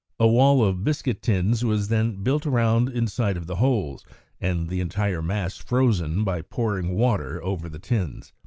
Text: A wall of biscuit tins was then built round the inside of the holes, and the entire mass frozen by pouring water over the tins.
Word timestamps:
A 0.19 0.27
wall 0.27 0.65
of 0.65 0.83
biscuit 0.83 1.21
tins 1.21 1.63
was 1.63 1.89
then 1.89 2.23
built 2.23 2.47
round 2.47 2.87
the 2.87 2.93
inside 2.97 3.37
of 3.37 3.45
the 3.45 3.57
holes, 3.57 4.03
and 4.39 4.67
the 4.67 4.81
entire 4.81 5.21
mass 5.21 5.57
frozen 5.57 6.23
by 6.23 6.41
pouring 6.41 6.95
water 6.95 7.39
over 7.43 7.69
the 7.69 7.77
tins. 7.77 8.33